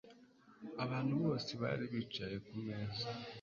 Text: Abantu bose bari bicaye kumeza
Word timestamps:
Abantu 0.83 1.13
bose 1.23 1.51
bari 1.61 1.83
bicaye 1.93 2.35
kumeza 2.45 3.05